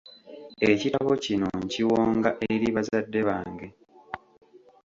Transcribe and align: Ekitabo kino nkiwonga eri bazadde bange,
Ekitabo 0.71 1.11
kino 1.23 1.47
nkiwonga 1.65 2.29
eri 2.53 2.67
bazadde 2.75 3.19
bange, 3.27 3.67